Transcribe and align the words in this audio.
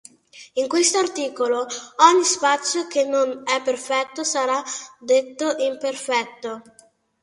In 0.55 0.67
questo 0.67 0.97
articolo 0.97 1.67
ogni 1.97 2.23
spazio 2.23 2.87
che 2.87 3.05
non 3.05 3.43
è 3.45 3.61
perfetto 3.61 4.23
sarà 4.23 4.63
detto 4.97 5.55
imperfetto. 5.59 6.63